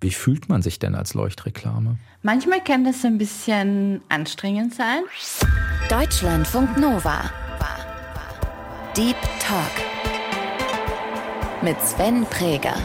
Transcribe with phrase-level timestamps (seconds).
[0.00, 1.96] Wie fühlt man sich denn als Leuchtreklame?
[2.22, 5.02] Manchmal kann das ein bisschen anstrengend sein.
[5.88, 7.28] Deutschlandfunk Nova.
[8.96, 9.72] Deep Talk.
[11.62, 12.76] Mit Sven Präger.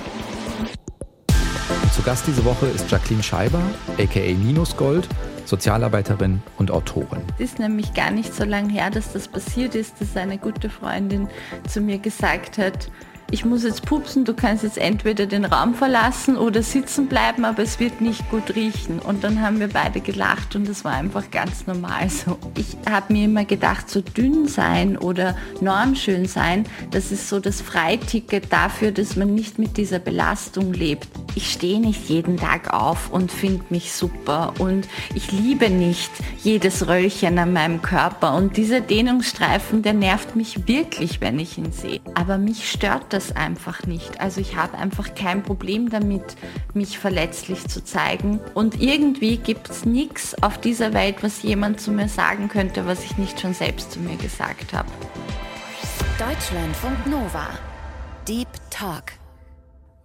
[1.94, 3.62] Zu Gast diese Woche ist Jacqueline Scheiber,
[4.00, 5.08] aka Minusgold,
[5.46, 7.22] Sozialarbeiterin und Autorin.
[7.38, 10.72] Es ist nämlich gar nicht so lange her, dass das passiert ist, dass eine gute
[10.72, 11.28] Freundin
[11.68, 12.90] zu mir gesagt hat,
[13.34, 17.64] ich muss jetzt pupsen, du kannst jetzt entweder den Raum verlassen oder sitzen bleiben, aber
[17.64, 19.00] es wird nicht gut riechen.
[19.00, 22.38] Und dann haben wir beide gelacht und das war einfach ganz normal so.
[22.56, 27.60] Ich habe mir immer gedacht, so dünn sein oder normschön sein, das ist so das
[27.60, 31.08] Freiticket dafür, dass man nicht mit dieser Belastung lebt.
[31.34, 36.12] Ich stehe nicht jeden Tag auf und finde mich super und ich liebe nicht
[36.44, 41.72] jedes Röllchen an meinem Körper und dieser Dehnungsstreifen, der nervt mich wirklich, wenn ich ihn
[41.72, 42.00] sehe.
[42.14, 44.20] Aber mich stört das das einfach nicht.
[44.20, 46.24] Also ich habe einfach kein Problem damit,
[46.74, 48.40] mich verletzlich zu zeigen.
[48.54, 53.04] Und irgendwie gibt es nichts auf dieser Welt, was jemand zu mir sagen könnte, was
[53.04, 54.90] ich nicht schon selbst zu mir gesagt habe.
[56.18, 57.48] Deutschlandfunk Nova.
[58.28, 59.14] Deep Talk.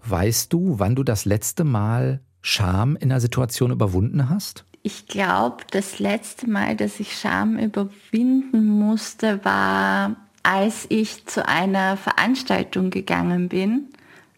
[0.05, 4.65] Weißt du, wann du das letzte Mal Scham in einer Situation überwunden hast?
[4.83, 10.17] Ich glaube, das letzte Mal, dass ich Scham überwinden musste, war
[10.49, 13.89] als ich zu einer Veranstaltung gegangen bin,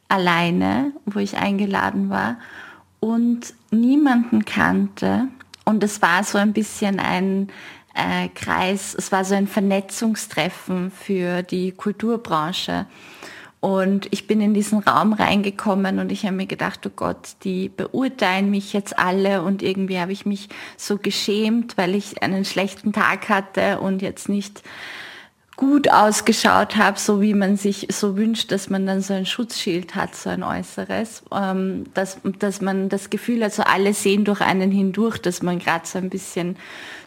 [0.09, 2.37] alleine, wo ich eingeladen war
[2.99, 5.29] und niemanden kannte.
[5.65, 7.49] Und es war so ein bisschen ein
[7.95, 12.87] äh, Kreis, es war so ein Vernetzungstreffen für die Kulturbranche.
[13.61, 17.69] Und ich bin in diesen Raum reingekommen und ich habe mir gedacht, oh Gott, die
[17.69, 22.93] beurteilen mich jetzt alle und irgendwie habe ich mich so geschämt, weil ich einen schlechten
[22.93, 24.65] Tag hatte und jetzt nicht
[25.61, 29.95] gut ausgeschaut habe, so wie man sich so wünscht, dass man dann so ein Schutzschild
[29.95, 34.41] hat, so ein äußeres, ähm, dass, dass man das Gefühl hat, so alle sehen durch
[34.41, 36.57] einen hindurch, dass man gerade so ein bisschen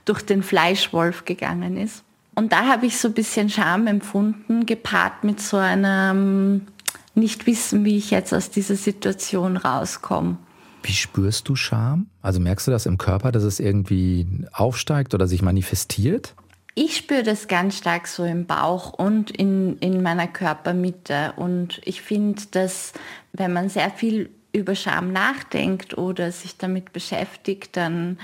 [0.05, 2.03] durch den Fleischwolf gegangen ist.
[2.35, 6.67] Und da habe ich so ein bisschen Scham empfunden, gepaart mit so einem
[7.15, 10.37] nicht wissen, wie ich jetzt aus dieser Situation rauskomme.
[10.83, 12.05] Wie spürst du Scham?
[12.21, 16.35] Also merkst du das im Körper, dass es irgendwie aufsteigt oder sich manifestiert?
[16.75, 21.33] Ich spüre das ganz stark so im Bauch und in, in meiner Körpermitte.
[21.35, 22.93] Und ich finde, dass
[23.31, 28.17] wenn man sehr viel über Scham nachdenkt oder sich damit beschäftigt, dann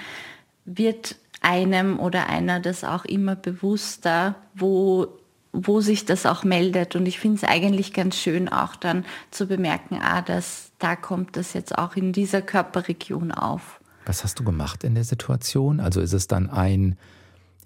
[0.66, 5.08] wird einem oder einer das auch immer bewusster, wo,
[5.52, 6.96] wo sich das auch meldet.
[6.96, 11.38] Und ich finde es eigentlich ganz schön auch dann zu bemerken, ah, das, da kommt
[11.38, 13.80] das jetzt auch in dieser Körperregion auf.
[14.06, 15.80] Was hast du gemacht in der Situation?
[15.80, 16.98] Also ist es dann ein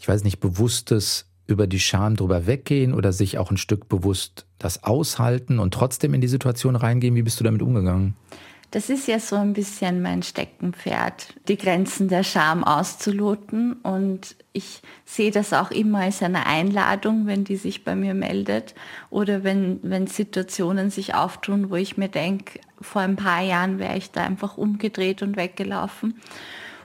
[0.04, 4.46] ich weiß nicht, bewusstes über die Scham drüber weggehen oder sich auch ein Stück bewusst
[4.60, 7.16] das aushalten und trotzdem in die Situation reingehen?
[7.16, 8.14] Wie bist du damit umgegangen?
[8.72, 13.76] Das ist ja so ein bisschen mein Steckenpferd, die Grenzen der Scham auszuloten.
[13.82, 18.76] Und ich sehe das auch immer als eine Einladung, wenn die sich bei mir meldet
[19.10, 23.96] oder wenn, wenn Situationen sich auftun, wo ich mir denke, vor ein paar Jahren wäre
[23.96, 26.16] ich da einfach umgedreht und weggelaufen.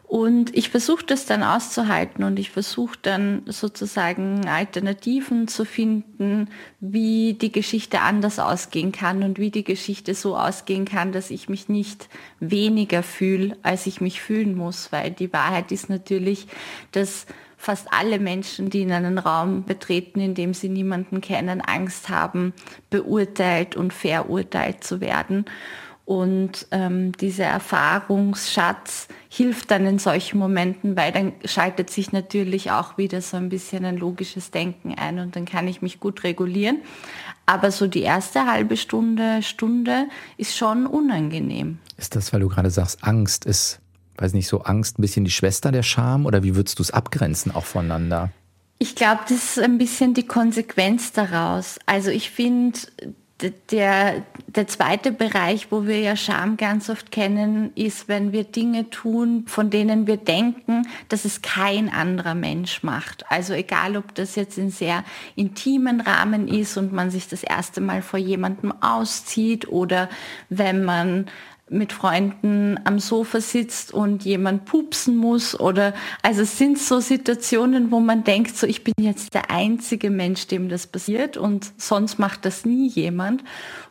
[0.08, 6.48] Und ich versuche das dann auszuhalten und ich versuche dann sozusagen Alternativen zu finden,
[6.80, 11.50] wie die Geschichte anders ausgehen kann und wie die Geschichte so ausgehen kann, dass ich
[11.50, 12.08] mich nicht
[12.40, 16.46] weniger fühle, als ich mich fühlen muss, weil die Wahrheit ist natürlich,
[16.92, 17.26] dass
[17.58, 22.54] fast alle Menschen, die in einen Raum betreten, in dem sie niemanden kennen, Angst haben,
[22.88, 25.44] beurteilt und verurteilt zu werden.
[26.08, 32.96] Und ähm, dieser Erfahrungsschatz hilft dann in solchen Momenten, weil dann schaltet sich natürlich auch
[32.96, 36.78] wieder so ein bisschen ein logisches Denken ein und dann kann ich mich gut regulieren.
[37.44, 40.06] Aber so die erste halbe Stunde, Stunde
[40.38, 41.78] ist schon unangenehm.
[41.98, 43.80] Ist das, weil du gerade sagst, Angst ist,
[44.16, 46.90] weiß nicht, so Angst ein bisschen die Schwester der Scham oder wie würdest du es
[46.90, 48.30] abgrenzen auch voneinander?
[48.78, 51.78] Ich glaube, das ist ein bisschen die Konsequenz daraus.
[51.84, 52.78] Also ich finde,
[53.40, 58.90] der, der zweite Bereich, wo wir ja Scham ganz oft kennen, ist, wenn wir Dinge
[58.90, 63.30] tun, von denen wir denken, dass es kein anderer Mensch macht.
[63.30, 65.04] Also egal, ob das jetzt in sehr
[65.36, 70.08] intimen Rahmen ist und man sich das erste Mal vor jemandem auszieht oder
[70.48, 71.26] wenn man
[71.70, 77.90] mit Freunden am Sofa sitzt und jemand pupsen muss oder also es sind so Situationen,
[77.90, 82.18] wo man denkt, so ich bin jetzt der einzige Mensch, dem das passiert und sonst
[82.18, 83.42] macht das nie jemand.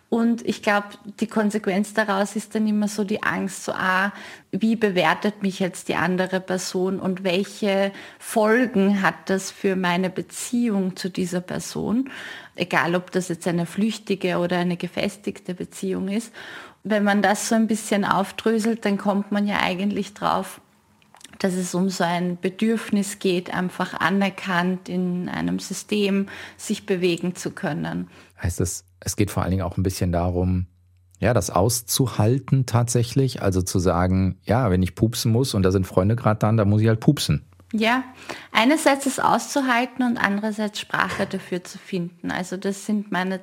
[0.09, 0.87] Und ich glaube,
[1.19, 4.13] die Konsequenz daraus ist dann immer so die Angst, so, ah,
[4.51, 10.95] wie bewertet mich jetzt die andere Person und welche Folgen hat das für meine Beziehung
[10.95, 12.09] zu dieser Person?
[12.55, 16.31] Egal, ob das jetzt eine flüchtige oder eine gefestigte Beziehung ist.
[16.83, 20.61] Wenn man das so ein bisschen aufdröselt, dann kommt man ja eigentlich drauf,
[21.39, 27.51] dass es um so ein Bedürfnis geht, einfach anerkannt in einem System sich bewegen zu
[27.51, 28.09] können.
[28.41, 30.67] Heißt es, es geht vor allen Dingen auch ein bisschen darum,
[31.19, 33.41] ja, das auszuhalten tatsächlich.
[33.41, 36.65] Also zu sagen, ja, wenn ich pupsen muss und da sind Freunde gerade dann, da
[36.65, 37.46] muss ich halt pupsen.
[37.73, 38.03] Ja,
[38.53, 42.31] einerseits es auszuhalten und andererseits Sprache dafür zu finden.
[42.31, 43.41] Also das sind meine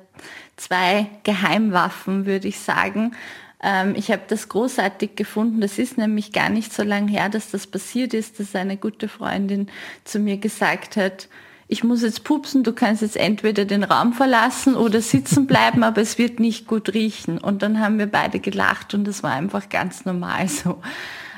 [0.55, 3.15] zwei Geheimwaffen, würde ich sagen.
[3.61, 5.61] Ähm, ich habe das großartig gefunden.
[5.61, 9.07] Das ist nämlich gar nicht so lange her, dass das passiert ist, dass eine gute
[9.07, 9.69] Freundin
[10.05, 11.27] zu mir gesagt hat,
[11.67, 16.01] ich muss jetzt pupsen, du kannst jetzt entweder den Raum verlassen oder sitzen bleiben, aber
[16.01, 17.39] es wird nicht gut riechen.
[17.39, 20.79] Und dann haben wir beide gelacht und das war einfach ganz normal so.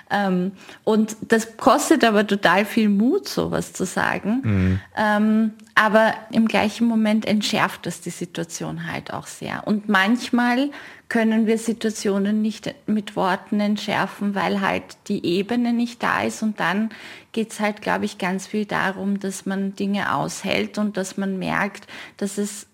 [0.09, 4.41] Ähm, und das kostet aber total viel Mut, sowas zu sagen.
[4.43, 4.79] Mhm.
[4.97, 9.67] Ähm, aber im gleichen Moment entschärft das die Situation halt auch sehr.
[9.67, 10.71] Und manchmal
[11.09, 16.41] können wir Situationen nicht mit Worten entschärfen, weil halt die Ebene nicht da ist.
[16.41, 16.89] Und dann
[17.31, 21.37] geht es halt, glaube ich, ganz viel darum, dass man Dinge aushält und dass man
[21.37, 21.87] merkt,
[22.17, 22.67] dass es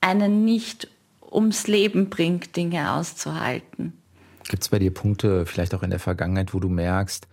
[0.00, 0.88] einen nicht
[1.30, 3.94] ums Leben bringt, Dinge auszuhalten.
[4.48, 7.26] Gibt es bei dir Punkte, vielleicht auch in der Vergangenheit, wo du merkst,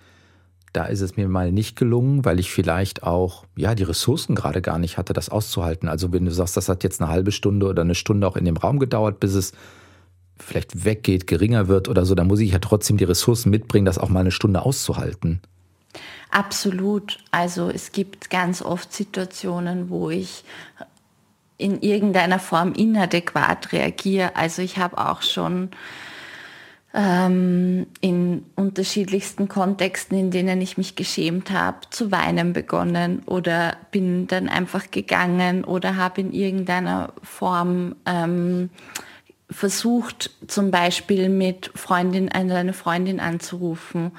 [0.73, 4.61] da ist es mir mal nicht gelungen, weil ich vielleicht auch ja die Ressourcen gerade
[4.61, 5.89] gar nicht hatte, das auszuhalten.
[5.89, 8.45] Also wenn du sagst, das hat jetzt eine halbe Stunde oder eine Stunde auch in
[8.45, 9.51] dem Raum gedauert, bis es
[10.39, 13.97] vielleicht weggeht, geringer wird oder so, dann muss ich ja trotzdem die Ressourcen mitbringen, das
[13.97, 15.41] auch mal eine Stunde auszuhalten.
[16.31, 17.17] Absolut.
[17.31, 20.45] Also es gibt ganz oft Situationen, wo ich
[21.57, 24.35] in irgendeiner Form inadäquat reagiere.
[24.35, 25.69] Also ich habe auch schon
[26.93, 34.27] ähm, in unterschiedlichsten Kontexten, in denen ich mich geschämt habe, zu weinen begonnen oder bin
[34.27, 38.69] dann einfach gegangen oder habe in irgendeiner Form ähm,
[39.49, 44.11] versucht, zum Beispiel mit Freundin, eine Freundin anzurufen,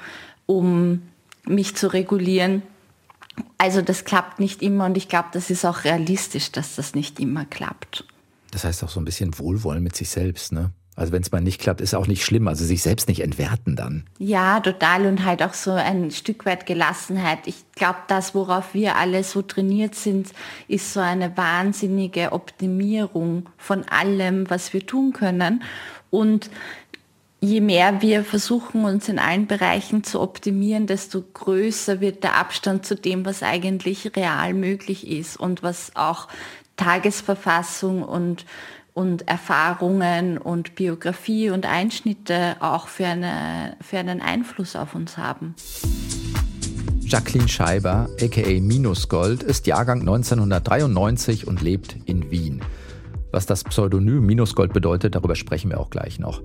[0.45, 1.03] um
[1.45, 2.63] mich zu regulieren.
[3.57, 7.19] Also das klappt nicht immer und ich glaube, das ist auch realistisch, dass das nicht
[7.19, 8.05] immer klappt.
[8.51, 10.71] Das heißt auch so ein bisschen Wohlwollen mit sich selbst, ne?
[10.95, 12.47] Also wenn es mal nicht klappt, ist auch nicht schlimm.
[12.47, 14.05] Also sich selbst nicht entwerten dann.
[14.19, 15.05] Ja, total.
[15.07, 17.39] Und halt auch so ein Stück weit Gelassenheit.
[17.47, 20.31] Ich glaube, das, worauf wir alle so trainiert sind,
[20.67, 25.63] ist so eine wahnsinnige Optimierung von allem, was wir tun können.
[26.11, 26.51] Und
[27.41, 32.85] je mehr wir versuchen, uns in allen Bereichen zu optimieren, desto größer wird der Abstand
[32.85, 36.27] zu dem, was eigentlich real möglich ist und was auch
[36.77, 38.45] Tagesverfassung und
[38.93, 45.55] und Erfahrungen und Biografie und Einschnitte auch für, eine, für einen Einfluss auf uns haben.
[47.01, 52.61] Jacqueline Scheiber, aka Minusgold, ist Jahrgang 1993 und lebt in Wien.
[53.31, 56.41] Was das Pseudonym Minusgold bedeutet, darüber sprechen wir auch gleich noch.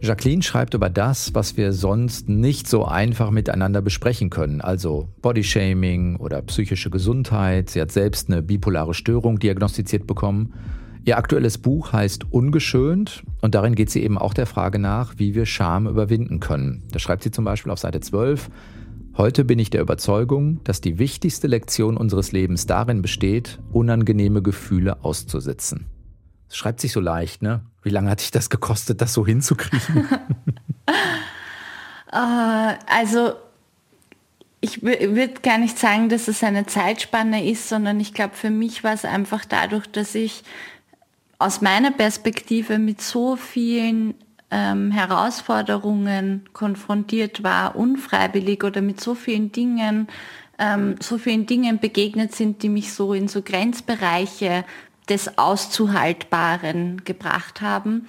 [0.00, 6.16] Jacqueline schreibt über das, was wir sonst nicht so einfach miteinander besprechen können, also Bodyshaming
[6.16, 7.70] oder psychische Gesundheit.
[7.70, 10.52] Sie hat selbst eine bipolare Störung diagnostiziert bekommen
[11.06, 15.34] Ihr aktuelles Buch heißt Ungeschönt und darin geht sie eben auch der Frage nach, wie
[15.34, 16.82] wir Scham überwinden können.
[16.92, 18.48] Da schreibt sie zum Beispiel auf Seite 12,
[19.16, 25.04] Heute bin ich der Überzeugung, dass die wichtigste Lektion unseres Lebens darin besteht, unangenehme Gefühle
[25.04, 25.86] auszusitzen.
[26.48, 27.60] Das schreibt sich so leicht, ne?
[27.82, 30.08] Wie lange hat dich das gekostet, das so hinzukriegen?
[32.12, 32.12] uh,
[32.88, 33.34] also
[34.64, 38.82] ich würde gar nicht sagen, dass es eine Zeitspanne ist, sondern ich glaube, für mich
[38.82, 40.42] war es einfach dadurch, dass ich
[41.44, 44.14] aus meiner Perspektive mit so vielen
[44.50, 50.08] ähm, Herausforderungen konfrontiert war, unfreiwillig oder mit so vielen Dingen,
[50.58, 54.64] ähm, so vielen Dingen begegnet sind, die mich so in so Grenzbereiche
[55.10, 58.08] des Auszuhaltbaren gebracht haben,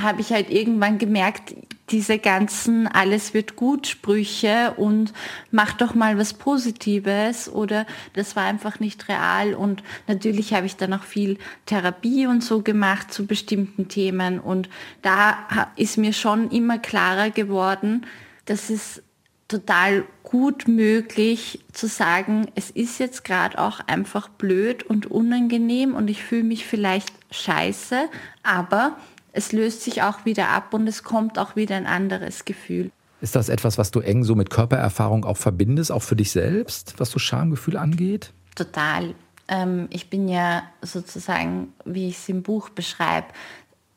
[0.00, 1.54] habe ich halt irgendwann gemerkt,
[1.90, 5.12] diese ganzen alles wird gut Sprüche und
[5.50, 9.54] mach doch mal was Positives oder das war einfach nicht real.
[9.54, 14.40] Und natürlich habe ich dann auch viel Therapie und so gemacht zu bestimmten Themen.
[14.40, 14.68] Und
[15.02, 18.06] da ist mir schon immer klarer geworden,
[18.46, 19.02] dass es
[19.46, 26.08] total gut möglich zu sagen, es ist jetzt gerade auch einfach blöd und unangenehm und
[26.08, 28.08] ich fühle mich vielleicht scheiße,
[28.42, 28.96] aber
[29.34, 32.90] es löst sich auch wieder ab und es kommt auch wieder ein anderes Gefühl.
[33.20, 36.94] Ist das etwas, was du eng so mit Körpererfahrung auch verbindest, auch für dich selbst,
[36.98, 38.32] was so Schamgefühl angeht?
[38.54, 39.14] Total.
[39.48, 43.26] Ähm, ich bin ja sozusagen, wie ich es im Buch beschreibe,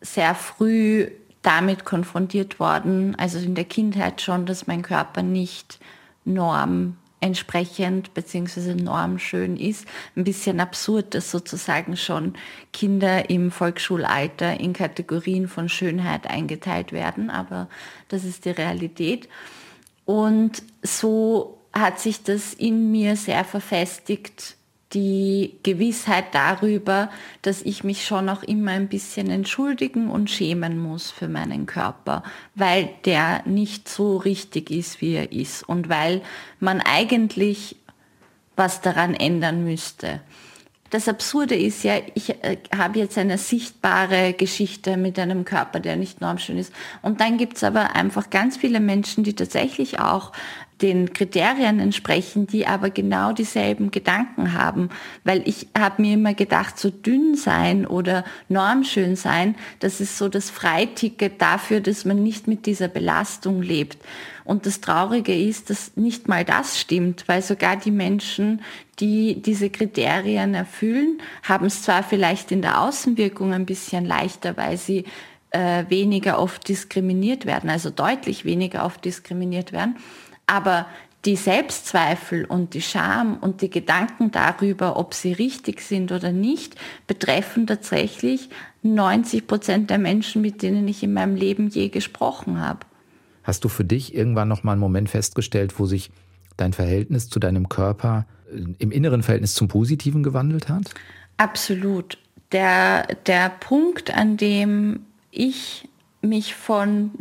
[0.02, 1.10] sehr früh
[1.44, 5.80] damit konfrontiert worden, also in der Kindheit schon, dass mein Körper nicht
[6.26, 8.76] norm entsprechend bzw.
[8.76, 9.86] normschön ist.
[10.16, 12.34] Ein bisschen absurd, dass sozusagen schon
[12.74, 17.70] Kinder im Volksschulalter in Kategorien von Schönheit eingeteilt werden, aber
[18.10, 19.28] das ist die Realität.
[20.06, 24.57] Und so hat sich das in mir sehr verfestigt,
[24.94, 27.10] die Gewissheit darüber,
[27.42, 32.24] dass ich mich schon auch immer ein bisschen entschuldigen und schämen muss für meinen Körper,
[32.56, 36.22] weil der nicht so richtig ist, wie er ist und weil
[36.60, 37.76] man eigentlich
[38.56, 40.22] was daran ändern müsste.
[40.90, 45.98] Das Absurde ist ja, ich äh, habe jetzt eine sichtbare Geschichte mit einem Körper, der
[45.98, 46.72] nicht normschön ist.
[47.02, 50.32] Und dann gibt es aber einfach ganz viele Menschen, die tatsächlich auch
[50.82, 54.90] den Kriterien entsprechen, die aber genau dieselben Gedanken haben.
[55.24, 60.30] Weil ich habe mir immer gedacht, so dünn sein oder normschön sein, das ist so
[60.30, 63.98] das Freiticket dafür, dass man nicht mit dieser Belastung lebt.
[64.44, 68.62] Und das Traurige ist, dass nicht mal das stimmt, weil sogar die Menschen,
[69.00, 74.78] die diese Kriterien erfüllen, haben es zwar vielleicht in der Außenwirkung ein bisschen leichter, weil
[74.78, 75.04] sie
[75.52, 79.98] äh, weniger oft diskriminiert werden, also deutlich weniger oft diskriminiert werden,
[80.48, 80.88] aber
[81.26, 86.76] die Selbstzweifel und die Scham und die Gedanken darüber, ob sie richtig sind oder nicht,
[87.06, 88.50] betreffen tatsächlich
[88.82, 92.80] 90 Prozent der Menschen, mit denen ich in meinem Leben je gesprochen habe.
[93.44, 96.12] Hast du für dich irgendwann noch mal einen Moment festgestellt, wo sich
[96.56, 100.94] dein Verhältnis zu deinem Körper äh, im inneren Verhältnis zum Positiven gewandelt hat?
[101.38, 102.18] Absolut.
[102.52, 105.02] Der, der Punkt, an dem
[105.32, 105.88] ich
[106.22, 107.12] mich von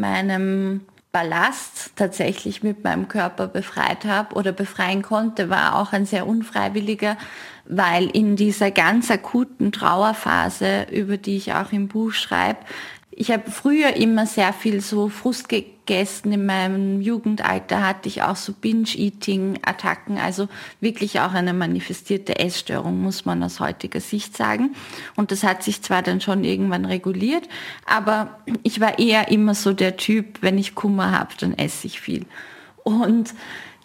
[0.00, 6.26] meinem Ballast tatsächlich mit meinem Körper befreit habe oder befreien konnte, war auch ein sehr
[6.26, 7.18] unfreiwilliger,
[7.66, 12.60] weil in dieser ganz akuten Trauerphase, über die ich auch im Buch schreibe,
[13.14, 16.32] ich habe früher immer sehr viel so Frust gegessen.
[16.32, 20.48] In meinem Jugendalter hatte ich auch so Binge-Eating-Attacken, also
[20.80, 24.74] wirklich auch eine manifestierte Essstörung, muss man aus heutiger Sicht sagen.
[25.14, 27.48] Und das hat sich zwar dann schon irgendwann reguliert,
[27.84, 32.00] aber ich war eher immer so der Typ, wenn ich Kummer habe, dann esse ich
[32.00, 32.24] viel.
[32.82, 33.34] Und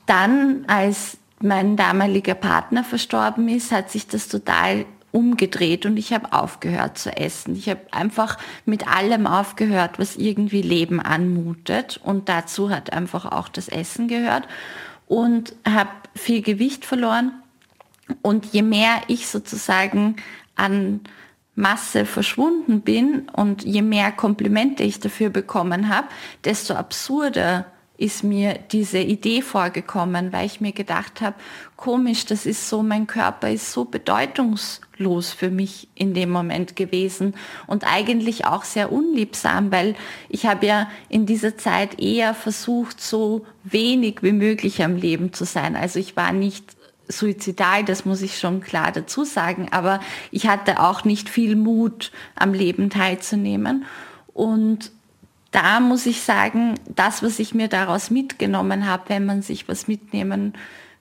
[0.06, 6.34] dann, als mein damaliger Partner verstorben ist, hat sich das total umgedreht und ich habe
[6.34, 7.56] aufgehört zu essen.
[7.56, 12.00] Ich habe einfach mit allem aufgehört, was irgendwie Leben anmutet.
[12.04, 14.48] Und dazu hat einfach auch das Essen gehört.
[15.08, 17.32] Und habe viel Gewicht verloren.
[18.22, 20.18] Und je mehr ich sozusagen
[20.56, 21.02] an
[21.56, 26.08] Masse verschwunden bin und je mehr Komplimente ich dafür bekommen habe,
[26.44, 27.66] desto absurder
[27.98, 31.36] ist mir diese Idee vorgekommen, weil ich mir gedacht habe,
[31.76, 37.34] komisch, das ist so, mein Körper ist so bedeutungslos für mich in dem Moment gewesen
[37.66, 39.96] und eigentlich auch sehr unliebsam, weil
[40.30, 45.46] ich habe ja in dieser Zeit eher versucht, so wenig wie möglich am Leben zu
[45.46, 45.76] sein.
[45.76, 46.78] Also ich war nicht
[47.08, 52.12] suizidal, das muss ich schon klar dazu sagen, aber ich hatte auch nicht viel Mut,
[52.36, 53.86] am Leben teilzunehmen.
[54.34, 54.92] Und
[55.52, 59.88] da muss ich sagen, das, was ich mir daraus mitgenommen habe, wenn man sich was
[59.88, 60.54] mitnehmen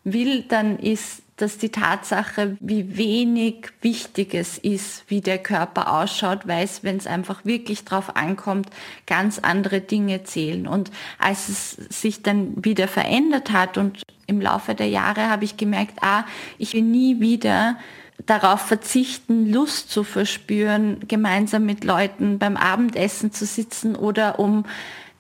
[0.05, 6.47] will, dann ist dass die Tatsache, wie wenig wichtig es ist, wie der Körper ausschaut,
[6.47, 8.71] weil es, wenn es einfach wirklich drauf ankommt,
[9.07, 10.67] ganz andere Dinge zählen.
[10.67, 15.59] Und als es sich dann wieder verändert hat und im Laufe der Jahre habe ich
[15.59, 16.25] gemerkt, ah,
[16.57, 17.76] ich will nie wieder
[18.25, 24.64] darauf verzichten, Lust zu verspüren, gemeinsam mit Leuten beim Abendessen zu sitzen oder um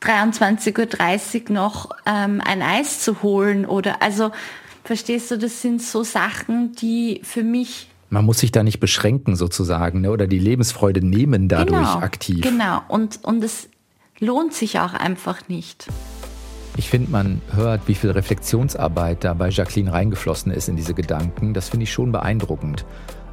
[0.02, 4.30] 23.30 Uhr noch ähm, ein Eis zu holen oder also
[4.84, 9.34] verstehst du, das sind so Sachen, die für mich man muss sich da nicht beschränken
[9.34, 10.12] sozusagen ne?
[10.12, 12.40] oder die Lebensfreude nehmen dadurch genau, aktiv.
[12.40, 13.68] Genau, und, und es
[14.20, 15.88] lohnt sich auch einfach nicht.
[16.78, 21.54] Ich finde, man hört, wie viel Reflexionsarbeit da bei Jacqueline reingeflossen ist in diese Gedanken.
[21.54, 22.84] Das finde ich schon beeindruckend.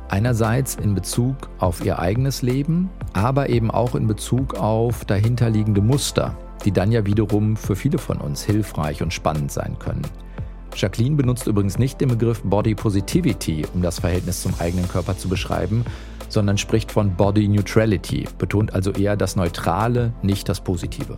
[0.07, 6.37] Einerseits in Bezug auf ihr eigenes Leben, aber eben auch in Bezug auf dahinterliegende Muster,
[6.63, 10.03] die dann ja wiederum für viele von uns hilfreich und spannend sein können.
[10.73, 15.27] Jacqueline benutzt übrigens nicht den Begriff Body Positivity, um das Verhältnis zum eigenen Körper zu
[15.27, 15.83] beschreiben,
[16.29, 21.17] sondern spricht von Body Neutrality, betont also eher das Neutrale, nicht das Positive.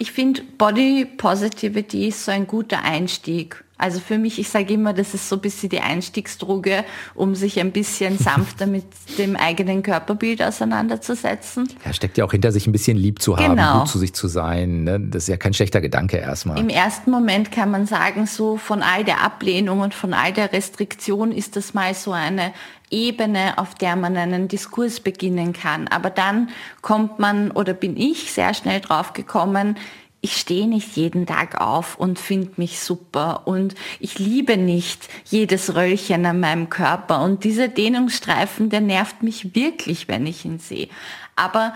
[0.00, 3.62] Ich finde, Body Positivity ist so ein guter Einstieg.
[3.80, 6.84] Also für mich, ich sage immer, das ist so ein bisschen die Einstiegsdroge,
[7.14, 8.84] um sich ein bisschen sanfter mit
[9.18, 11.68] dem eigenen Körperbild auseinanderzusetzen.
[11.84, 13.80] Ja, steckt ja auch hinter sich ein bisschen lieb zu haben, genau.
[13.80, 14.84] gut zu sich zu sein.
[14.84, 15.00] Ne?
[15.00, 16.58] Das ist ja kein schlechter Gedanke erstmal.
[16.58, 20.52] Im ersten Moment kann man sagen, so von all der Ablehnung und von all der
[20.52, 22.52] Restriktion ist das mal so eine
[22.90, 25.88] Ebene, auf der man einen Diskurs beginnen kann.
[25.88, 26.50] Aber dann
[26.82, 29.76] kommt man oder bin ich sehr schnell drauf gekommen,
[30.22, 35.74] ich stehe nicht jeden Tag auf und finde mich super und ich liebe nicht jedes
[35.74, 40.88] Röllchen an meinem Körper und dieser Dehnungsstreifen, der nervt mich wirklich, wenn ich ihn sehe.
[41.36, 41.72] Aber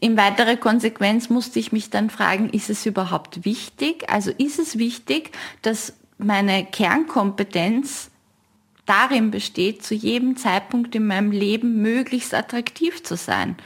[0.00, 4.08] in weiterer Konsequenz musste ich mich dann fragen, ist es überhaupt wichtig?
[4.08, 8.10] Also ist es wichtig, dass meine Kernkompetenz
[8.86, 13.56] darin besteht, zu jedem Zeitpunkt in meinem Leben möglichst attraktiv zu sein?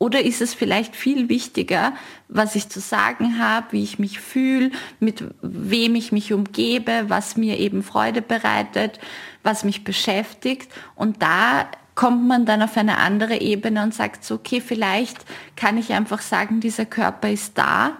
[0.00, 1.92] Oder ist es vielleicht viel wichtiger,
[2.26, 7.36] was ich zu sagen habe, wie ich mich fühle, mit wem ich mich umgebe, was
[7.36, 8.98] mir eben Freude bereitet,
[9.42, 10.72] was mich beschäftigt.
[10.94, 15.18] Und da kommt man dann auf eine andere Ebene und sagt so, okay, vielleicht
[15.54, 17.98] kann ich einfach sagen, dieser Körper ist da.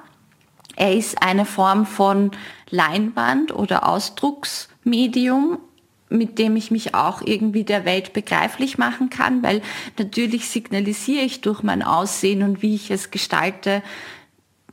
[0.76, 2.30] Er ist eine Form von
[2.70, 5.58] Leinwand oder Ausdrucksmedium
[6.10, 9.62] mit dem ich mich auch irgendwie der Welt begreiflich machen kann, weil
[9.96, 13.82] natürlich signalisiere ich durch mein Aussehen und wie ich es gestalte,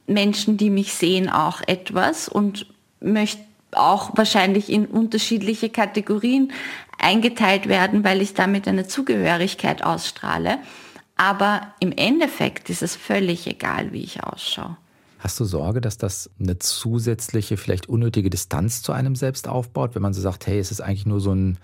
[0.08, 2.65] Menschen, die mich sehen, auch etwas und
[3.00, 3.41] möchte
[3.72, 6.51] auch wahrscheinlich in unterschiedliche Kategorien
[6.98, 10.58] eingeteilt werden, weil ich damit eine Zugehörigkeit ausstrahle.
[11.15, 14.77] Aber im Endeffekt ist es völlig egal, wie ich ausschaue.
[15.27, 20.01] Hast du Sorge, dass das eine zusätzliche, vielleicht unnötige Distanz zu einem selbst aufbaut, wenn
[20.01, 21.57] man so sagt, hey, es ist eigentlich nur so ein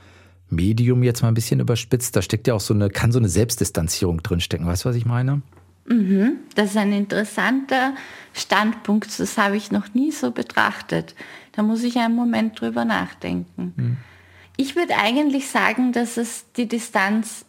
[0.50, 3.30] Medium jetzt mal ein bisschen überspitzt, da steckt ja auch so eine, kann so eine
[3.30, 4.68] Selbstdistanzierung drinstecken.
[4.68, 5.44] Weißt du, was ich meine?
[5.86, 7.94] Mhm, das ist ein interessanter
[8.34, 11.16] Standpunkt, das habe ich noch nie so betrachtet.
[11.54, 13.72] Da muss ich einen Moment drüber nachdenken.
[13.78, 13.98] Mhm.
[14.58, 17.46] Ich würde eigentlich sagen, dass es die Distanz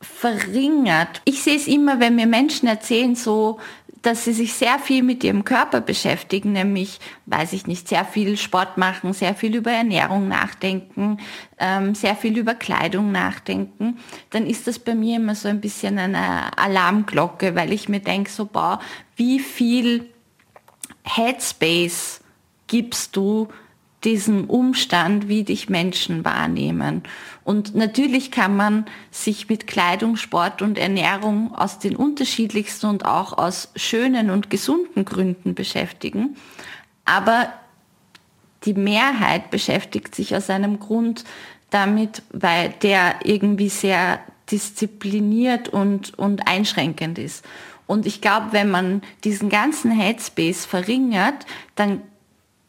[0.00, 1.20] verringert.
[1.24, 3.58] Ich sehe es immer, wenn mir Menschen erzählen, so
[4.06, 8.36] dass sie sich sehr viel mit ihrem Körper beschäftigen, nämlich, weiß ich nicht, sehr viel
[8.36, 11.18] Sport machen, sehr viel über Ernährung nachdenken,
[11.58, 13.98] ähm, sehr viel über Kleidung nachdenken,
[14.30, 18.30] dann ist das bei mir immer so ein bisschen eine Alarmglocke, weil ich mir denke,
[18.30, 18.78] so, boah,
[19.16, 20.08] wie viel
[21.02, 22.20] Headspace
[22.68, 23.48] gibst du
[24.06, 27.02] diesem Umstand, wie dich Menschen wahrnehmen.
[27.44, 33.36] Und natürlich kann man sich mit Kleidung, Sport und Ernährung aus den unterschiedlichsten und auch
[33.36, 36.36] aus schönen und gesunden Gründen beschäftigen.
[37.04, 37.52] Aber
[38.64, 41.24] die Mehrheit beschäftigt sich aus einem Grund
[41.70, 47.44] damit, weil der irgendwie sehr diszipliniert und, und einschränkend ist.
[47.88, 52.02] Und ich glaube, wenn man diesen ganzen Headspace verringert, dann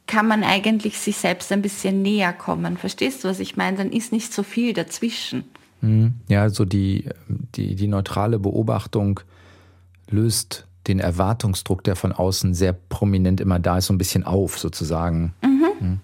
[0.07, 2.77] kann man eigentlich sich selbst ein bisschen näher kommen.
[2.77, 3.77] Verstehst du, was ich meine?
[3.77, 5.43] Dann ist nicht so viel dazwischen.
[5.81, 6.15] Mhm.
[6.27, 9.19] Ja, also die, die, die neutrale Beobachtung
[10.09, 14.57] löst den Erwartungsdruck, der von außen sehr prominent immer da ist, so ein bisschen auf,
[14.57, 15.33] sozusagen.
[15.43, 15.65] Mhm.
[15.79, 15.99] mhm.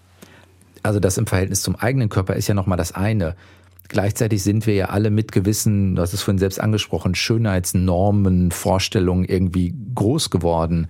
[0.85, 3.37] Also das im Verhältnis zum eigenen Körper ist ja nochmal das eine.
[3.87, 9.23] Gleichzeitig sind wir ja alle mit gewissen, du hast es vorhin selbst angesprochen, Schönheitsnormen, Vorstellungen
[9.23, 10.87] irgendwie groß geworden.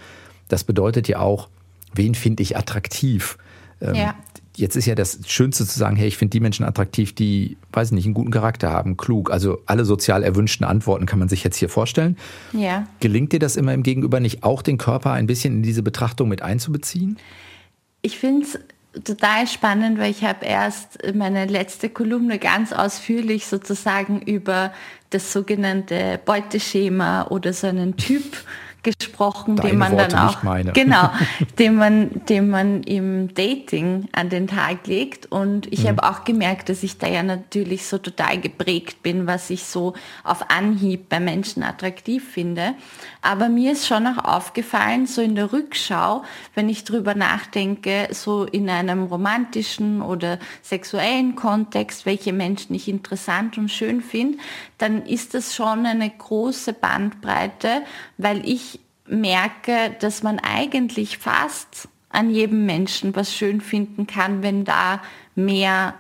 [0.48, 1.50] Das bedeutet ja auch,
[1.96, 3.38] wen finde ich attraktiv?
[3.82, 4.16] Ähm, ja.
[4.56, 7.88] Jetzt ist ja das Schönste zu sagen, hey, ich finde die Menschen attraktiv, die, weiß
[7.88, 9.32] ich nicht, einen guten Charakter haben, klug.
[9.32, 12.18] Also alle sozial erwünschten Antworten kann man sich jetzt hier vorstellen.
[12.52, 12.88] Ja.
[13.00, 16.30] Gelingt dir das immer im Gegenüber nicht auch den Körper ein bisschen in diese Betrachtung
[16.30, 17.18] mit einzubeziehen?
[18.04, 18.60] Ich finde es
[19.04, 24.72] total spannend, weil ich habe erst meine letzte Kolumne ganz ausführlich sozusagen über
[25.10, 28.24] das sogenannte Beuteschema oder so einen Typ
[28.84, 31.10] gesprochen, Deine den man Worte, dann auch genau,
[31.58, 35.32] den man, den man im Dating an den Tag legt.
[35.32, 35.90] Und ich mhm.
[35.90, 39.94] habe auch gemerkt, dass ich da ja natürlich so total geprägt bin, was ich so
[40.24, 42.74] auf Anhieb bei Menschen attraktiv finde.
[43.22, 48.44] Aber mir ist schon auch aufgefallen, so in der Rückschau, wenn ich drüber nachdenke, so
[48.44, 54.38] in einem romantischen oder sexuellen Kontext, welche Menschen ich interessant und schön finde,
[54.84, 57.84] dann ist das schon eine große Bandbreite,
[58.18, 64.66] weil ich merke, dass man eigentlich fast an jedem Menschen was schön finden kann, wenn
[64.66, 65.02] da
[65.36, 65.94] mehr,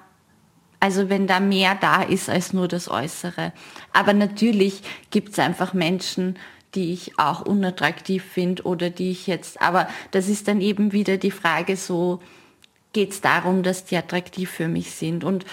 [0.81, 3.53] also wenn da mehr da ist als nur das Äußere.
[3.93, 6.37] Aber natürlich gibt es einfach Menschen,
[6.75, 11.15] die ich auch unattraktiv finde oder die ich jetzt, aber das ist dann eben wieder
[11.15, 12.19] die Frage so,
[12.91, 15.45] geht es darum, dass die attraktiv für mich sind und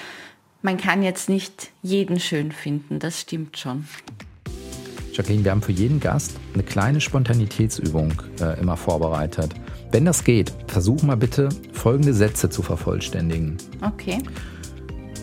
[0.63, 3.87] man kann jetzt nicht jeden schön finden, das stimmt schon.
[5.13, 9.55] Jacqueline, wir haben für jeden Gast eine kleine Spontanitätsübung äh, immer vorbereitet.
[9.91, 13.57] Wenn das geht, versuch mal bitte folgende Sätze zu vervollständigen.
[13.83, 14.19] Okay.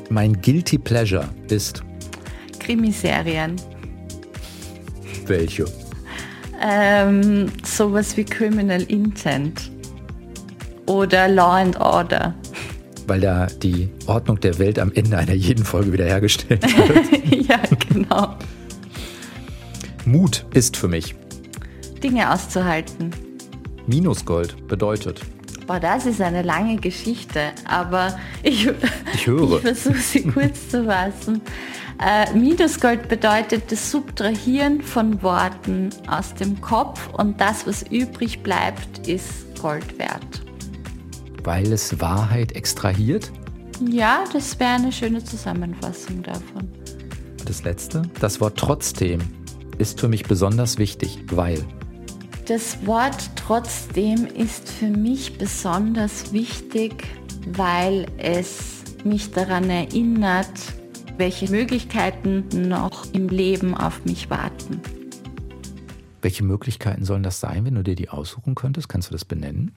[0.09, 1.83] Mein Guilty Pleasure ist.
[2.59, 3.55] Krimiserien.
[5.25, 5.65] Welche?
[6.61, 9.71] Ähm, sowas wie Criminal Intent.
[10.85, 12.33] Oder Law and Order.
[13.07, 17.47] Weil da die Ordnung der Welt am Ende einer jeden Folge wiederhergestellt wird.
[17.49, 18.35] ja, genau.
[20.05, 21.15] Mut ist für mich.
[22.03, 23.11] Dinge auszuhalten.
[23.87, 25.21] Minusgold bedeutet.
[25.65, 28.69] Boah, das ist eine lange Geschichte, aber ich,
[29.13, 29.57] ich höre.
[29.57, 31.41] Ich versuche sie kurz zu fassen.
[31.99, 39.07] Äh, Minusgold bedeutet das Subtrahieren von Worten aus dem Kopf und das, was übrig bleibt,
[39.07, 40.46] ist Gold wert.
[41.47, 43.31] Weil es Wahrheit extrahiert?
[43.89, 46.67] Ja, das wäre eine schöne Zusammenfassung davon.
[47.45, 49.21] Das letzte, das Wort trotzdem
[49.77, 51.63] ist für mich besonders wichtig, weil.
[52.47, 57.05] Das Wort trotzdem ist für mich besonders wichtig,
[57.53, 60.51] weil es mich daran erinnert,
[61.15, 64.81] welche Möglichkeiten noch im Leben auf mich warten.
[66.21, 68.89] Welche Möglichkeiten sollen das sein, wenn du dir die aussuchen könntest?
[68.89, 69.71] Kannst du das benennen?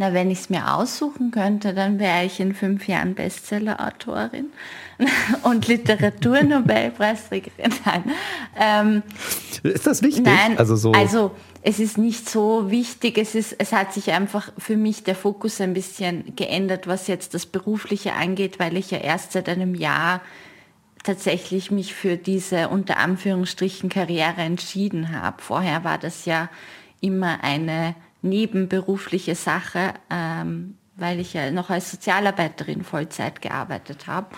[0.00, 4.46] Na, wenn ich es mir aussuchen könnte, dann wäre ich in fünf Jahren Bestseller-Autorin
[5.42, 7.74] und Literaturnobelpreisträgerin.
[7.84, 8.04] Nein.
[8.56, 9.02] Ähm,
[9.64, 10.24] ist das wichtig?
[10.24, 11.32] Nein, also, so also
[11.62, 13.18] es ist nicht so wichtig.
[13.18, 17.34] Es, ist, es hat sich einfach für mich der Fokus ein bisschen geändert, was jetzt
[17.34, 20.20] das Berufliche angeht, weil ich ja erst seit einem Jahr
[21.02, 25.42] tatsächlich mich für diese unter Anführungsstrichen Karriere entschieden habe.
[25.42, 26.48] Vorher war das ja
[27.00, 27.96] immer eine
[28.28, 34.28] nebenberufliche Sache, ähm, weil ich ja noch als Sozialarbeiterin Vollzeit gearbeitet habe.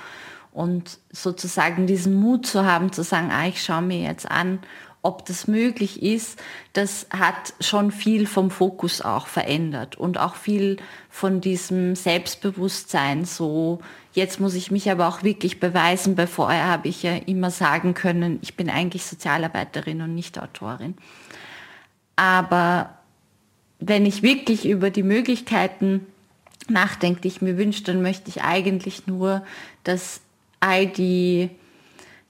[0.53, 4.59] Und sozusagen diesen Mut zu haben, zu sagen, ah, ich schaue mir jetzt an,
[5.03, 6.38] ob das möglich ist,
[6.72, 10.76] das hat schon viel vom Fokus auch verändert und auch viel
[11.09, 13.81] von diesem Selbstbewusstsein so,
[14.12, 17.94] jetzt muss ich mich aber auch wirklich beweisen, weil vorher habe ich ja immer sagen
[17.94, 20.96] können, ich bin eigentlich Sozialarbeiterin und nicht Autorin.
[22.16, 23.00] Aber
[23.81, 26.07] wenn ich wirklich über die Möglichkeiten
[26.69, 29.43] nachdenke, die ich mir wünsche, dann möchte ich eigentlich nur,
[29.85, 30.21] dass
[30.61, 31.51] all die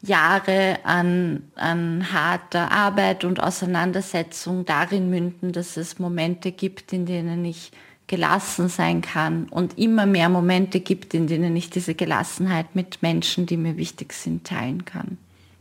[0.03, 7.45] Jahre an, an harter Arbeit und Auseinandersetzung darin münden, dass es Momente gibt, in denen
[7.45, 7.73] ich
[8.07, 13.47] gelassen sein kann und immer mehr Momente gibt, in denen ich diese Gelassenheit mit Menschen,
[13.47, 15.19] die mir wichtig sind, teilen kann.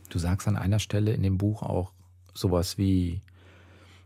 [0.08, 1.92] Du sagst an einer Stelle in dem Buch auch
[2.34, 3.20] sowas wie,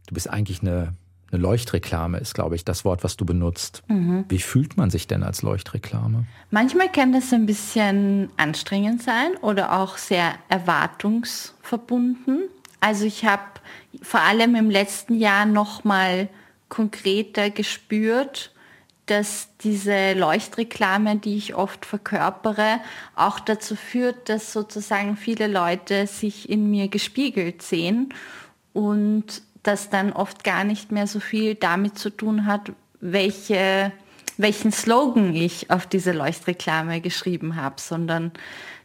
[0.08, 0.94] du bist eigentlich eine
[1.30, 3.82] eine Leuchtreklame ist, glaube ich, das Wort, was du benutzt.
[3.88, 4.24] Mhm.
[4.28, 6.26] Wie fühlt man sich denn als Leuchtreklame?
[6.50, 12.44] Manchmal kann das ein bisschen anstrengend sein oder auch sehr erwartungsverbunden.
[12.80, 13.42] Also ich habe
[14.02, 16.28] vor allem im letzten Jahr noch mal
[16.68, 18.52] konkreter gespürt,
[19.06, 22.80] dass diese Leuchtreklame, die ich oft verkörpere,
[23.14, 28.14] auch dazu führt, dass sozusagen viele Leute sich in mir gespiegelt sehen
[28.72, 33.92] und das dann oft gar nicht mehr so viel damit zu tun hat, welche,
[34.36, 38.32] welchen Slogan ich auf diese Leuchtreklame geschrieben habe, sondern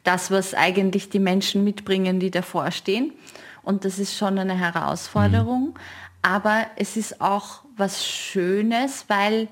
[0.04, 3.14] das, was eigentlich die Menschen mitbringen, die davor stehen.
[3.62, 5.68] Und das ist schon eine Herausforderung.
[5.68, 5.74] Mhm.
[6.22, 9.48] Aber es ist auch was Schönes, weil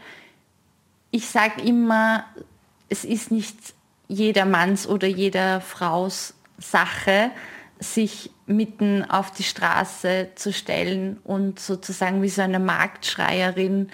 [1.12, 2.26] ich sage immer,
[2.90, 3.56] es ist nicht
[4.08, 7.32] jedermanns oder jeder Fraus Sache,
[7.80, 13.90] sich mitten auf die Straße zu stellen und sozusagen wie so eine Marktschreierin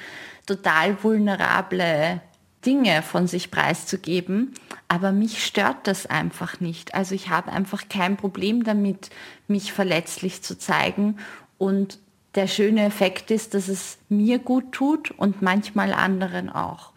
[0.45, 2.21] total vulnerable
[2.65, 4.53] Dinge von sich preiszugeben.
[4.87, 6.95] Aber mich stört das einfach nicht.
[6.95, 9.09] Also ich habe einfach kein Problem damit,
[9.47, 11.17] mich verletzlich zu zeigen.
[11.57, 11.99] Und
[12.35, 16.91] der schöne Effekt ist, dass es mir gut tut und manchmal anderen auch.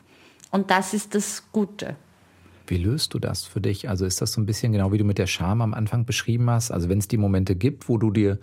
[0.50, 1.96] Und das ist das Gute.
[2.66, 3.88] Wie löst du das für dich?
[3.88, 6.50] Also ist das so ein bisschen genau wie du mit der Scham am Anfang beschrieben
[6.50, 6.70] hast?
[6.70, 8.38] Also wenn es die Momente gibt, wo du dir,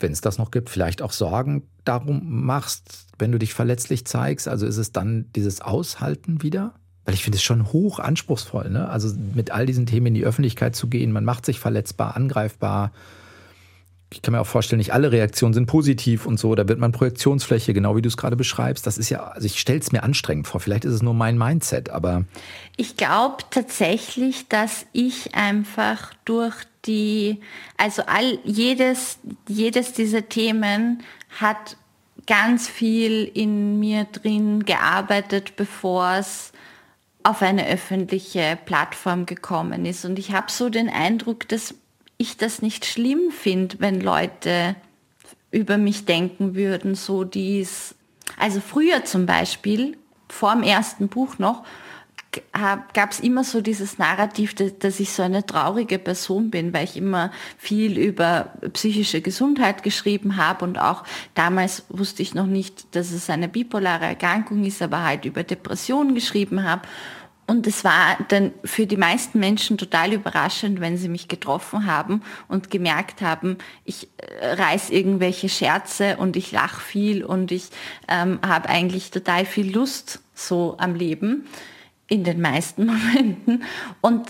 [0.00, 4.48] wenn es das noch gibt, vielleicht auch Sorgen darum machst, wenn du dich verletzlich zeigst,
[4.48, 6.74] also ist es dann dieses Aushalten wieder?
[7.04, 8.88] Weil ich finde es schon hoch anspruchsvoll, ne?
[8.88, 12.92] Also mit all diesen Themen in die Öffentlichkeit zu gehen, man macht sich verletzbar, angreifbar,
[14.14, 16.54] ich kann mir auch vorstellen, nicht alle Reaktionen sind positiv und so.
[16.54, 18.86] Da wird man Projektionsfläche, genau wie du es gerade beschreibst.
[18.86, 20.60] Das ist ja, also ich stelle es mir anstrengend vor.
[20.60, 22.24] Vielleicht ist es nur mein Mindset, aber.
[22.76, 26.54] Ich glaube tatsächlich, dass ich einfach durch
[26.86, 27.40] die,
[27.76, 31.02] also all, jedes, jedes dieser Themen
[31.40, 31.76] hat
[32.26, 36.52] ganz viel in mir drin gearbeitet, bevor es
[37.24, 40.04] auf eine öffentliche Plattform gekommen ist.
[40.04, 41.74] Und ich habe so den Eindruck, dass
[42.24, 44.76] ich das nicht schlimm finde, wenn Leute
[45.50, 47.94] über mich denken würden, so die es
[48.38, 49.96] Also früher zum Beispiel,
[50.28, 51.64] vor dem ersten Buch noch,
[52.92, 56.96] gab es immer so dieses Narrativ, dass ich so eine traurige Person bin, weil ich
[56.96, 63.12] immer viel über psychische Gesundheit geschrieben habe und auch damals wusste ich noch nicht, dass
[63.12, 66.82] es eine bipolare Erkrankung ist, aber halt über Depressionen geschrieben habe.
[67.46, 72.22] Und es war dann für die meisten Menschen total überraschend, wenn sie mich getroffen haben
[72.48, 77.68] und gemerkt haben, ich äh, reiß irgendwelche Scherze und ich lache viel und ich
[78.08, 81.46] ähm, habe eigentlich total viel Lust so am Leben
[82.08, 83.64] in den meisten Momenten.
[84.00, 84.26] Und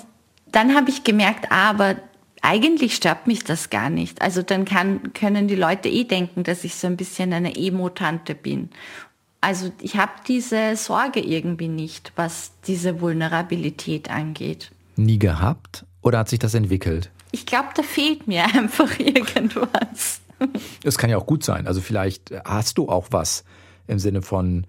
[0.46, 1.96] dann habe ich gemerkt, ah, aber
[2.42, 4.20] eigentlich stört mich das gar nicht.
[4.20, 8.35] Also dann kann, können die Leute eh denken, dass ich so ein bisschen eine Emo-Tante
[8.35, 8.68] bin.
[9.44, 14.70] Also ich habe diese Sorge irgendwie nicht, was diese Vulnerabilität angeht.
[14.96, 17.11] Nie gehabt oder hat sich das entwickelt?
[17.30, 20.22] Ich glaube, da fehlt mir einfach irgendwas.
[20.83, 21.66] Es kann ja auch gut sein.
[21.66, 23.44] Also vielleicht hast du auch was
[23.87, 24.66] im Sinne von,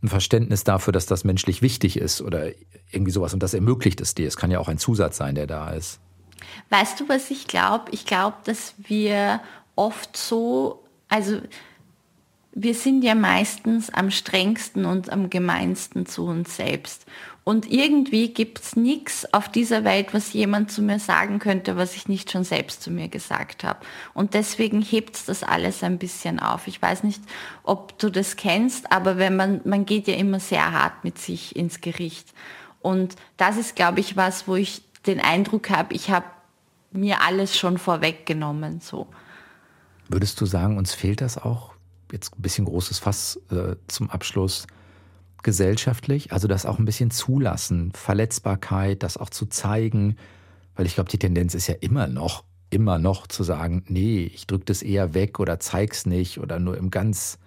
[0.00, 2.50] ein Verständnis dafür, dass das menschlich wichtig ist oder
[2.92, 4.28] irgendwie sowas und das ermöglicht es dir.
[4.28, 5.98] Es kann ja auch ein Zusatz sein, der da ist.
[6.70, 7.86] Weißt du, was ich glaube?
[7.90, 9.40] Ich glaube, dass wir
[9.74, 11.40] oft so, also
[12.56, 17.04] wir sind ja meistens am strengsten und am gemeinsten zu uns selbst.
[17.42, 21.96] Und irgendwie gibt es nichts auf dieser Welt, was jemand zu mir sagen könnte, was
[21.96, 23.80] ich nicht schon selbst zu mir gesagt habe.
[24.14, 26.68] Und deswegen hebt das alles ein bisschen auf.
[26.68, 27.20] Ich weiß nicht,
[27.64, 31.56] ob du das kennst, aber wenn man, man geht ja immer sehr hart mit sich
[31.56, 32.32] ins Gericht.
[32.80, 36.26] Und das ist, glaube ich, was, wo ich den Eindruck habe, ich habe
[36.92, 38.80] mir alles schon vorweggenommen.
[38.80, 39.08] So.
[40.08, 41.73] Würdest du sagen, uns fehlt das auch?
[42.14, 44.68] Jetzt ein bisschen großes Fass äh, zum Abschluss
[45.42, 50.16] gesellschaftlich, also das auch ein bisschen zulassen, Verletzbarkeit, das auch zu zeigen,
[50.76, 54.46] weil ich glaube, die Tendenz ist ja immer noch, immer noch zu sagen, nee, ich
[54.46, 57.38] drücke das eher weg oder zeig's nicht oder nur im ganz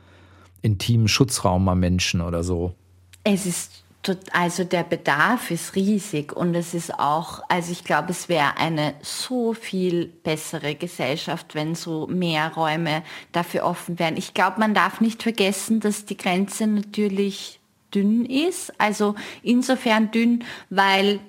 [0.62, 2.76] intimen Schutzraum mal Menschen oder so.
[3.24, 3.86] Es ist
[4.32, 8.94] also der Bedarf ist riesig und es ist auch, also ich glaube, es wäre eine
[9.02, 14.18] so viel bessere Gesellschaft, wenn so mehr Räume dafür offen wären.
[14.18, 17.60] Ich glaube, man darf nicht vergessen, dass die Grenze natürlich
[17.94, 18.74] dünn ist.
[18.80, 21.20] Also insofern dünn, weil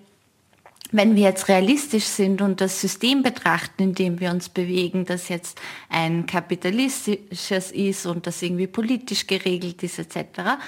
[0.90, 5.28] wenn wir jetzt realistisch sind und das System betrachten, in dem wir uns bewegen, das
[5.28, 10.58] jetzt ein kapitalistisches ist und das irgendwie politisch geregelt ist etc.,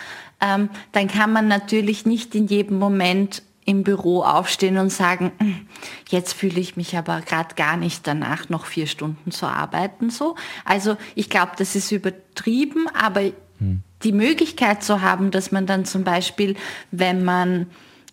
[0.42, 5.68] ähm, dann kann man natürlich nicht in jedem Moment im Büro aufstehen und sagen, hm,
[6.08, 10.10] jetzt fühle ich mich aber gerade gar nicht danach, noch vier Stunden zu arbeiten.
[10.10, 13.22] So, also ich glaube, das ist übertrieben, aber
[13.58, 16.56] hm die Möglichkeit zu haben, dass man dann zum Beispiel,
[16.90, 17.66] wenn man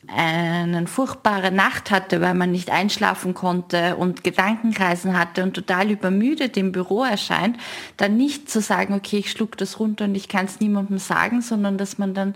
[0.07, 6.55] eine furchtbare Nacht hatte, weil man nicht einschlafen konnte und Gedankenkreisen hatte und total übermüdet
[6.55, 7.57] im Büro erscheint,
[7.97, 11.41] dann nicht zu sagen, okay, ich schluck das runter und ich kann es niemandem sagen,
[11.41, 12.35] sondern dass man dann,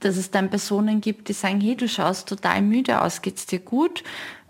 [0.00, 3.60] dass es dann Personen gibt, die sagen, hey, du schaust total müde aus, geht's dir
[3.60, 4.02] gut?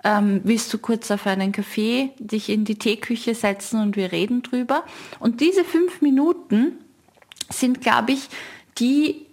[0.04, 4.42] Ähm, willst du kurz auf einen Kaffee dich in die Teeküche setzen und wir reden
[4.42, 4.84] drüber?
[5.18, 6.72] Und diese fünf Minuten
[7.50, 8.28] sind, glaube ich,
[8.78, 9.23] die,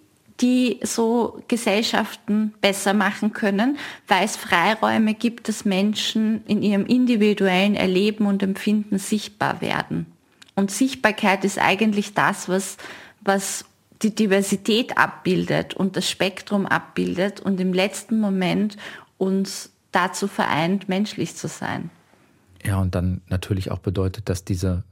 [0.41, 3.77] die so Gesellschaften besser machen können,
[4.07, 10.07] weil es Freiräume gibt, dass Menschen in ihrem individuellen Erleben und Empfinden sichtbar werden.
[10.55, 12.77] Und Sichtbarkeit ist eigentlich das, was,
[13.21, 13.65] was
[14.01, 18.77] die Diversität abbildet und das Spektrum abbildet und im letzten Moment
[19.17, 21.91] uns dazu vereint, menschlich zu sein.
[22.65, 24.83] Ja, und dann natürlich auch bedeutet, dass diese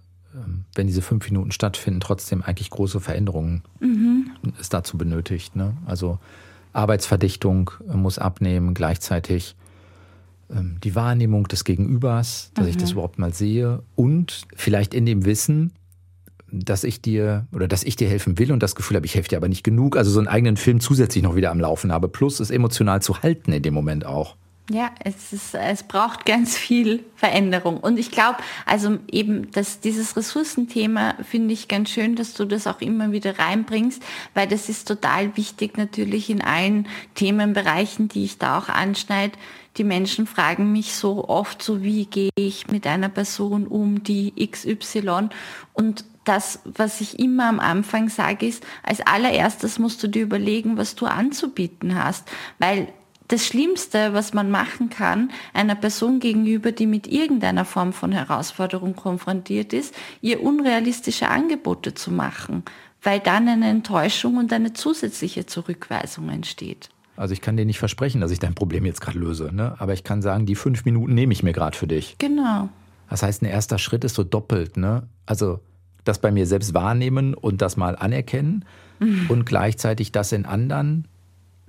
[0.76, 4.32] wenn diese fünf Minuten stattfinden, trotzdem eigentlich große Veränderungen mhm.
[4.60, 5.56] es dazu benötigt.
[5.56, 5.76] Ne?
[5.86, 6.20] Also
[6.74, 9.56] Arbeitsverdichtung äh, muss abnehmen, gleichzeitig
[10.50, 12.70] ähm, die Wahrnehmung des Gegenübers, dass mhm.
[12.70, 12.94] ich das mhm.
[12.94, 15.74] überhaupt mal sehe und vielleicht in dem Wissen,
[16.52, 19.30] dass ich dir oder dass ich dir helfen will und das Gefühl habe, ich helfe
[19.30, 22.08] dir aber nicht genug, also so einen eigenen Film zusätzlich noch wieder am Laufen habe,
[22.10, 24.36] plus es emotional zu halten in dem Moment auch.
[24.72, 27.78] Ja, es, ist, es braucht ganz viel Veränderung.
[27.78, 32.68] Und ich glaube, also eben, dass dieses Ressourcenthema finde ich ganz schön, dass du das
[32.68, 34.04] auch immer wieder reinbringst,
[34.36, 39.34] weil das ist total wichtig natürlich in allen Themenbereichen, die ich da auch anschneide.
[39.78, 44.34] Die Menschen fragen mich so oft so, wie gehe ich mit einer Person um, die
[44.52, 45.30] XY?
[45.74, 50.78] Und das, was ich immer am Anfang sage, ist, als allererstes musst du dir überlegen,
[50.78, 52.30] was du anzubieten hast,
[52.60, 52.90] weil
[53.30, 58.96] das Schlimmste, was man machen kann, einer Person gegenüber, die mit irgendeiner Form von Herausforderung
[58.96, 62.64] konfrontiert ist, ihr unrealistische Angebote zu machen,
[63.02, 66.90] weil dann eine Enttäuschung und eine zusätzliche Zurückweisung entsteht.
[67.16, 69.76] Also ich kann dir nicht versprechen, dass ich dein Problem jetzt gerade löse, ne?
[69.78, 72.16] aber ich kann sagen, die fünf Minuten nehme ich mir gerade für dich.
[72.18, 72.70] Genau.
[73.10, 74.78] Das heißt, ein erster Schritt ist so doppelt.
[74.78, 75.04] Ne?
[75.26, 75.60] Also
[76.04, 78.66] das bei mir selbst wahrnehmen und das mal anerkennen
[79.00, 79.26] mhm.
[79.30, 81.09] und gleichzeitig das in anderen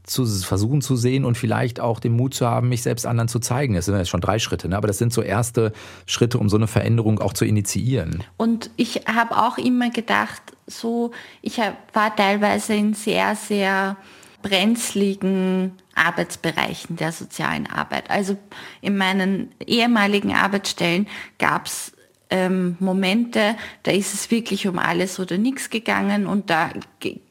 [0.05, 3.39] zu versuchen zu sehen und vielleicht auch den Mut zu haben, mich selbst anderen zu
[3.39, 3.75] zeigen.
[3.75, 4.77] Das sind jetzt schon drei Schritte, ne?
[4.77, 5.73] aber das sind so erste
[6.07, 8.25] Schritte, um so eine Veränderung auch zu initiieren.
[8.37, 11.11] Und ich habe auch immer gedacht, so,
[11.43, 11.59] ich
[11.93, 13.97] war teilweise in sehr, sehr
[14.43, 18.11] brenzligen Arbeitsbereichen der sozialen Arbeit.
[18.11, 18.37] Also
[18.81, 21.07] in meinen ehemaligen Arbeitsstellen
[21.39, 21.93] gab es
[22.31, 26.71] ähm, Momente, da ist es wirklich um alles oder nichts gegangen und da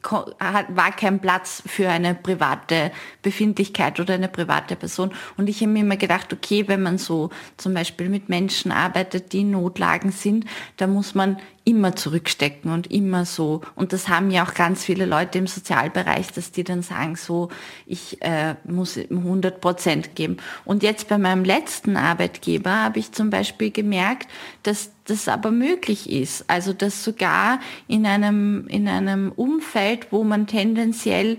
[0.02, 2.90] war kein Platz für eine private
[3.22, 5.12] Befindlichkeit oder eine private Person.
[5.36, 9.32] Und ich habe mir immer gedacht, okay, wenn man so zum Beispiel mit Menschen arbeitet,
[9.32, 10.44] die in Notlagen sind,
[10.76, 13.60] da muss man immer zurückstecken und immer so.
[13.74, 17.48] Und das haben ja auch ganz viele Leute im Sozialbereich, dass die dann sagen, so,
[17.86, 20.38] ich äh, muss 100 Prozent geben.
[20.64, 24.28] Und jetzt bei meinem letzten Arbeitgeber habe ich zum Beispiel gemerkt,
[24.62, 26.44] dass das aber möglich ist.
[26.48, 31.38] Also, dass sogar in einem, in einem Umfeld, wo man tendenziell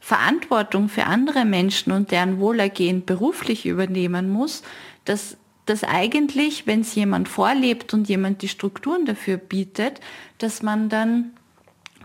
[0.00, 4.62] Verantwortung für andere Menschen und deren Wohlergehen beruflich übernehmen muss,
[5.04, 10.00] dass dass eigentlich, wenn es jemand vorlebt und jemand die Strukturen dafür bietet,
[10.38, 11.30] dass man dann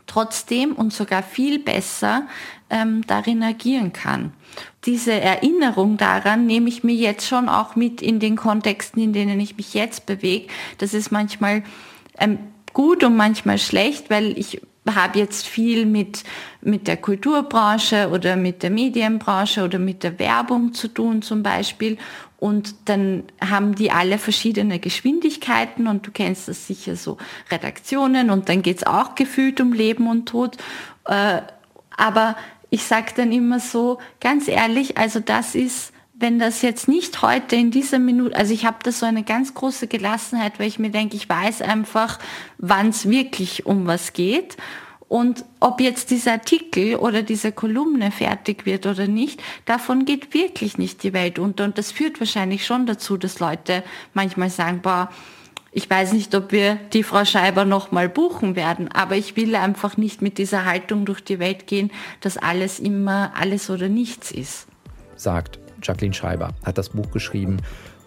[0.06, 2.28] trotzdem und sogar viel besser
[2.70, 4.34] ähm, darin agieren kann.
[4.86, 9.40] Diese Erinnerung daran nehme ich mir jetzt schon auch mit in den Kontexten, in denen
[9.40, 10.48] ich mich jetzt bewege.
[10.78, 11.64] Das ist manchmal
[12.18, 12.40] ähm,
[12.74, 14.62] gut und manchmal schlecht, weil ich
[14.94, 16.24] habe jetzt viel mit,
[16.62, 21.98] mit der Kulturbranche oder mit der Medienbranche oder mit der Werbung zu tun zum Beispiel.
[22.38, 27.18] Und dann haben die alle verschiedene Geschwindigkeiten und du kennst das sicher so
[27.50, 30.58] Redaktionen und dann geht es auch gefühlt um Leben und Tod.
[31.06, 31.42] Äh,
[31.98, 32.36] aber
[32.76, 37.56] ich sage dann immer so, ganz ehrlich, also das ist, wenn das jetzt nicht heute
[37.56, 40.90] in dieser Minute, also ich habe da so eine ganz große Gelassenheit, weil ich mir
[40.90, 42.20] denke, ich weiß einfach,
[42.58, 44.58] wann es wirklich um was geht
[45.08, 50.78] und ob jetzt dieser Artikel oder diese Kolumne fertig wird oder nicht, davon geht wirklich
[50.78, 51.64] nicht die Welt unter.
[51.64, 53.84] Und das führt wahrscheinlich schon dazu, dass Leute
[54.14, 55.10] manchmal sagen, boah,
[55.76, 59.98] ich weiß nicht, ob wir die Frau Scheiber nochmal buchen werden, aber ich will einfach
[59.98, 64.68] nicht mit dieser Haltung durch die Welt gehen, dass alles immer alles oder nichts ist.
[65.18, 67.58] Sagt Jacqueline Scheiber, hat das Buch geschrieben,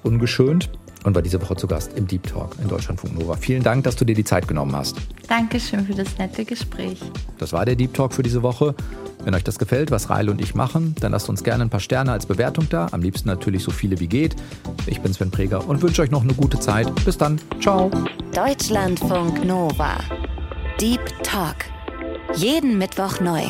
[0.02, 0.70] ungeschönt
[1.04, 3.36] und war diese Woche zu Gast im Deep Talk in Deutschlandfunk Nova.
[3.36, 4.96] Vielen Dank, dass du dir die Zeit genommen hast.
[5.28, 7.00] Dankeschön für das nette Gespräch.
[7.38, 8.74] Das war der Deep Talk für diese Woche.
[9.24, 11.80] Wenn euch das gefällt, was Rail und ich machen, dann lasst uns gerne ein paar
[11.80, 12.88] Sterne als Bewertung da.
[12.92, 14.36] Am liebsten natürlich so viele wie geht.
[14.86, 16.92] Ich bin Sven Preger und wünsche euch noch eine gute Zeit.
[17.04, 17.40] Bis dann.
[17.60, 17.90] Ciao.
[18.34, 19.98] Deutschlandfunk Nova.
[20.80, 21.56] Deep Talk.
[22.36, 23.42] Jeden Mittwoch neu.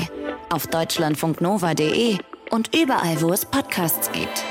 [0.51, 2.19] Auf deutschlandfunknova.de
[2.51, 4.45] und überall, wo es Podcasts gibt.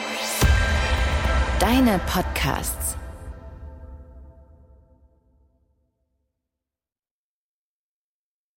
[1.67, 2.96] Deine Podcasts.